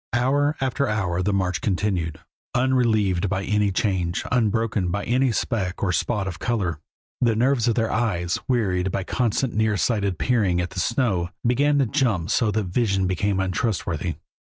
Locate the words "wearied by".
8.47-9.03